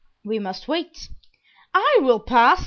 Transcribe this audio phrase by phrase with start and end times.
[0.25, 1.09] "We must wait."
[1.75, 2.59] "I will pass!"